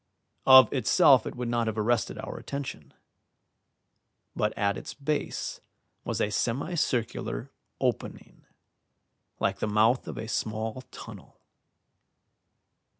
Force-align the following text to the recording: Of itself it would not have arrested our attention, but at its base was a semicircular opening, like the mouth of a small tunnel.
Of 0.47 0.73
itself 0.73 1.27
it 1.27 1.35
would 1.35 1.47
not 1.47 1.67
have 1.67 1.77
arrested 1.77 2.17
our 2.17 2.37
attention, 2.37 2.91
but 4.35 4.51
at 4.57 4.75
its 4.75 4.95
base 4.95 5.61
was 6.03 6.19
a 6.19 6.31
semicircular 6.31 7.51
opening, 7.79 8.47
like 9.39 9.59
the 9.59 9.67
mouth 9.67 10.07
of 10.07 10.17
a 10.17 10.27
small 10.27 10.81
tunnel. 10.89 11.37